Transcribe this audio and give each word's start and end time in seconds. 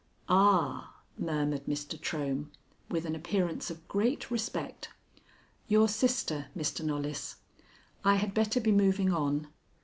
"Ah," 0.27 0.95
murmured 1.15 1.67
Mr. 1.67 1.95
Trohm, 1.95 2.49
with 2.89 3.05
an 3.05 3.13
appearance 3.13 3.69
of 3.69 3.87
great 3.87 4.31
respect, 4.31 4.89
"your 5.67 5.87
sister, 5.87 6.47
Mr. 6.57 6.83
Knollys. 6.83 7.35
I 8.03 8.15
had 8.15 8.33
better 8.33 8.59
be 8.59 8.71
moving 8.71 9.13
on. 9.13 9.49